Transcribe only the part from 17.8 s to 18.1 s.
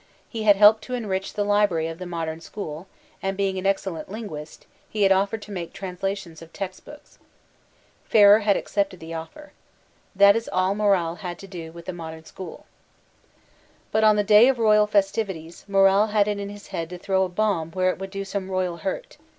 it would